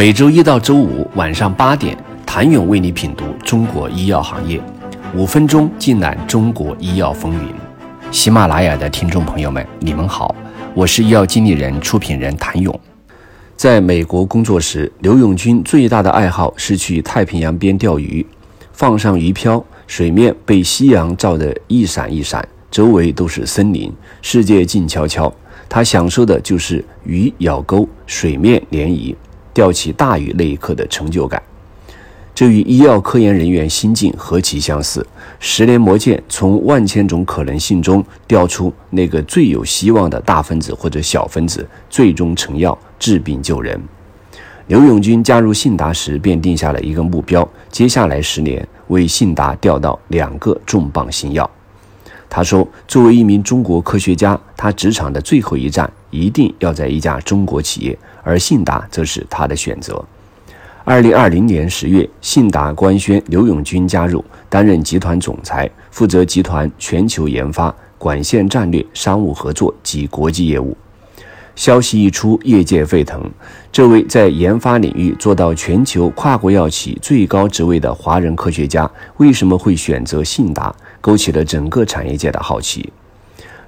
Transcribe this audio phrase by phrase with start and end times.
[0.00, 4.58] 每周一到周五晚上八点，谭勇为你品读中国医药行业，
[5.14, 7.52] 五分钟尽览中国医药风云。
[8.10, 10.34] 喜马拉雅的听众朋友们，你们好，
[10.72, 12.80] 我是医药经理人、出品人谭勇。
[13.56, 18.26] 在美国工作时，刘永军最大的爱好是去太平洋边钓鱼，
[18.72, 23.92] 放上鱼漂，水面被夕阳照得一闪一闪，周围都是森林，
[24.22, 25.30] 世界静悄悄。
[25.68, 29.14] 他享受的就是鱼咬钩、水面涟漪、
[29.60, 31.42] 钓起大鱼那一刻的成就感。
[32.34, 35.06] 这与医药科研人员心境何其相似！
[35.38, 43.78] 十年磨剑，从万千种可能性中调出那个最有希望的大分子或者小分子，最终成药治病救人。
[44.68, 51.50] 刘永军加入信达时便定下了一个目标：接下来十年为信达调到两个重磅新药。
[52.30, 60.04] 他说：“作为一名中国科学家，他职场的最后一站一定要在一家中国企业，而信达则是他的选择。”
[60.82, 70.76] 二零二零年十月，信达官宣刘永军加入，担任集团总裁，负责集团全球研发、管线战略、商务合作及国际业务。
[71.54, 73.22] 消息一出，业界沸腾。
[73.70, 80.74] 这位在研发领域做到全球跨国药企最高职位的华人科学家，为什么会选择信达？
[81.02, 82.90] 勾起了整个产业界的好奇。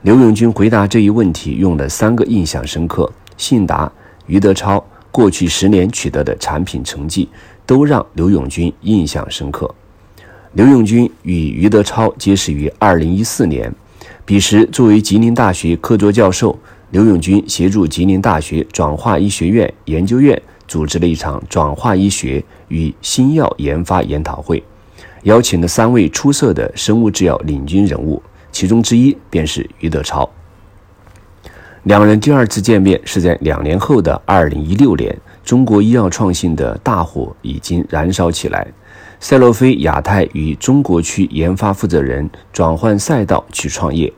[0.03, 3.91] 刘永军回答这一问题用了三个印象深刻：信达、
[4.27, 7.29] 余德超过去十年取得的产品成绩，
[7.65, 9.73] 都让刘永军印象深刻。
[10.55, 13.73] 刘永军与余德超结识于二零一四年，
[14.25, 16.59] 彼时作为吉林大学客座教授，
[16.91, 24.61] 刘永军协助吉林大学转化医学院研究院组织了一场转化医学与新药研发研讨会。
[25.23, 28.21] 邀请了三位出色的生物制药领军人物，
[28.53, 30.29] 其中之一便是余德超。
[31.85, 38.65] 两人第二次见面是在两年后的二零一六年，中国医药创新的大火已经燃烧起来。
[39.19, 44.13] 赛诺菲亚太与中国区研发负责人转换赛道去创业，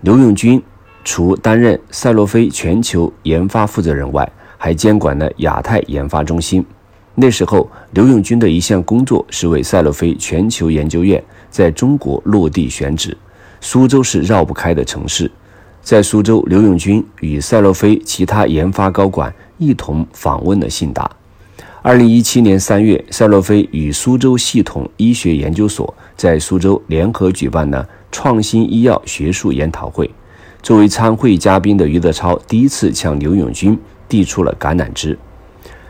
[0.00, 0.60] 刘永军
[1.04, 6.64] 除担任赛诺菲全球研发负责人外，还监管了亚太研发中心。
[7.14, 13.16] 那时候，刘永军的一项工作是为赛诺菲全球研究院在中国落地选址。
[13.60, 15.30] 苏州是绕不开的城市，
[15.82, 21.10] 在苏州，刘永军与赛诺菲其他研发高管一同访问了信达。
[21.82, 30.10] 二零一七年三月，赛诺菲与苏州系统医学研究所在苏州联合举办了创新医药学术研讨会。
[30.62, 33.78] 作为参会嘉宾的余德超第一次向刘永军
[34.08, 35.16] 递出了橄榄枝。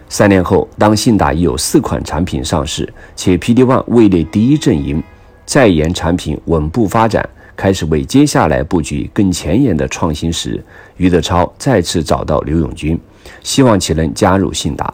[0.08, 5.02] 三年后，当信达已有四款产品上市，且 PD-1 位列第一阵营，
[5.46, 10.62] 在研产品稳步发展，开始为接下来布局更前沿的创新时，
[10.98, 12.98] 余德超再次找到刘永军，
[13.42, 14.92] 希望其能加入信达。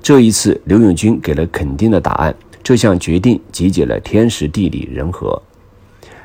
[0.00, 2.34] 这一次，刘永军给了肯定的答案。
[2.62, 5.40] 这项决定集结了天时地利人和，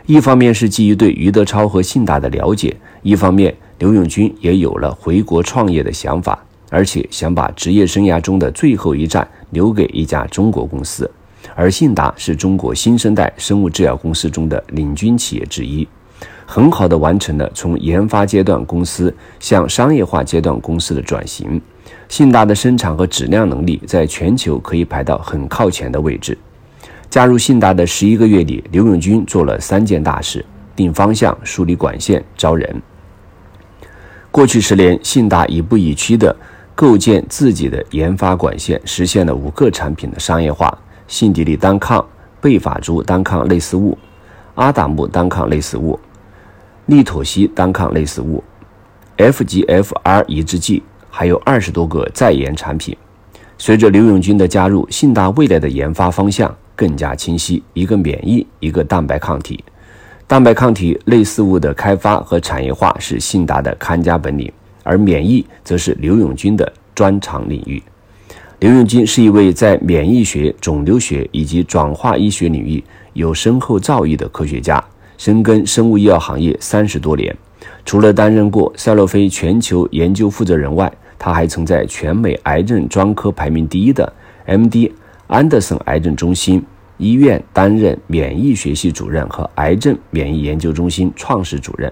[0.05, 6.37] 一方面是基于对于德超和信达的了解，一方面刘永军也有了回国创业的想法。
[6.73, 11.11] 而且想把职业生涯中的最后一站留给一家中国公司，
[11.55, 15.87] 而信达是中国新生代生物制药公司中的领军企业之一，
[16.45, 21.61] 很好的完成了从研发阶段公司向商业化阶段公司的转型。
[22.09, 26.37] 信达的生产和质量能力在全球可以排到很靠前的位置。
[27.09, 30.45] 加入信达的十一个月里，刘永军做了三件大事：
[30.75, 32.81] 定方向、梳理管线、招人。
[34.31, 36.35] 过去十年，信达一步一趋的。
[36.73, 40.75] 构建自己的研发管线，实现了五个产品的商业化：
[41.11, 42.03] 信迪利单抗、
[42.39, 43.97] 贝法珠单抗类似物、
[44.55, 45.99] 阿达木单抗类似物、
[46.85, 48.41] 利妥昔单抗类似物、
[49.17, 52.95] FGFR 抑制剂，还有二十多个在研产品。
[53.57, 59.61] 随着刘永军的加入，信达未来的研发方向更加清晰：一个免疫，一个蛋白抗体。
[60.25, 64.49] 蛋白抗体类似物的开发和产业化是信达的看家本领。
[64.83, 67.83] 而免疫则是刘永军的专长领域。
[68.61, 74.83] 刘永军是一位在免疫学、肿瘤学以及转化医学领域有深厚造诣的科学家，
[75.17, 77.35] 深耕生物医药行业三十多年。
[77.83, 84.13] 除了担任过赛诺菲全球研究负责人外，他还曾在全美癌症专科排名第一的
[84.45, 84.91] MD
[85.25, 86.63] 安德森癌症中心
[86.97, 91.91] 医院担任免疫学系主任和癌症免疫研究中心创始主任。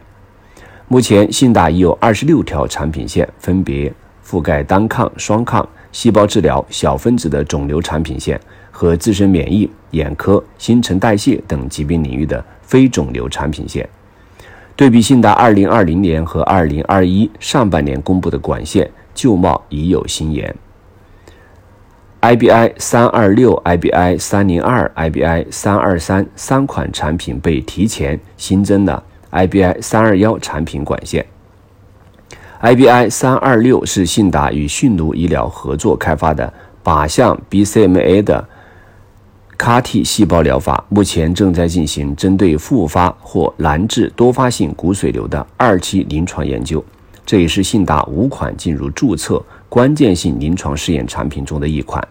[0.87, 3.91] 目前，信达已有二十六条产品线，分别
[4.23, 8.39] 覆盖单抗、双抗、细胞治疗、小分子的肿瘤产品线
[8.71, 13.87] 和自身免疫、眼科、新陈代谢等疾病领域的非肿瘤产品线。
[14.75, 20.55] 对比信达二零二零年和二零二一上半年公布的管线，旧貌已有新颜。
[22.21, 29.01] IBI 三二六、IBI 三零二、IBI 三二三三款产品被提前新增了
[29.31, 31.25] IBI 三二幺产品管线。
[32.61, 36.53] IBI 三二六是信达与迅奴医疗合作开发的
[36.83, 38.45] 靶向 BCMA 的
[39.57, 46.83] CAR-T 细胞疗法，目前正在进行针对复发或难治多发性骨髓瘤的二期临床研究。
[47.25, 52.05] 这也是信达五款进入注册关键性临床试验产品中的一款。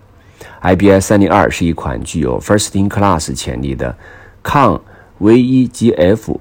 [0.63, 3.95] IBI 三零二是一款具有 first-in-class 潜力的
[4.43, 4.81] 抗
[5.21, 6.39] VEGF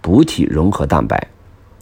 [0.00, 1.28] 补体融合蛋白。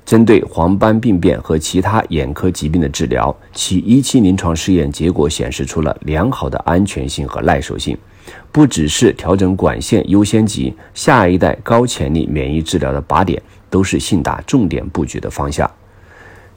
[0.09, 7.95] 针对黄斑病变和其他眼科疾病的治疗，其一期临床试验结果显示出了良好的安全性和耐受性，
[8.51, 15.71] 不只是调整管线优先级，下一代高潜力免疫治疗的靶点都是信达重点布局的方向。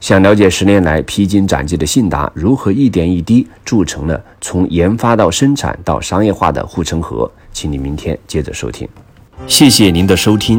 [0.00, 8.88] 想了解十年来披荆斩棘的信达如何一点一滴铸成了从研发到生产到商业化的护城河，请你明天接着收听。
[9.46, 10.58] 谢谢您的收听。